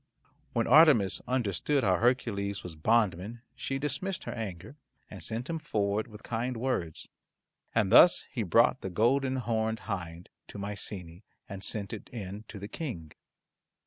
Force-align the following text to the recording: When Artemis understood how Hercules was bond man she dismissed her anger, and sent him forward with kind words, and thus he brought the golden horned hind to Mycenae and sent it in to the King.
When 0.53 0.65
Artemis 0.65 1.21
understood 1.27 1.83
how 1.83 1.97
Hercules 1.97 2.63
was 2.63 2.73
bond 2.73 3.15
man 3.15 3.43
she 3.55 3.77
dismissed 3.77 4.23
her 4.23 4.31
anger, 4.31 4.75
and 5.11 5.21
sent 5.21 5.47
him 5.47 5.59
forward 5.59 6.07
with 6.07 6.23
kind 6.23 6.57
words, 6.57 7.07
and 7.75 7.91
thus 7.91 8.25
he 8.31 8.41
brought 8.41 8.81
the 8.81 8.89
golden 8.89 9.35
horned 9.35 9.81
hind 9.81 10.29
to 10.47 10.57
Mycenae 10.57 11.21
and 11.47 11.63
sent 11.63 11.93
it 11.93 12.09
in 12.11 12.45
to 12.47 12.57
the 12.57 12.67
King. 12.67 13.11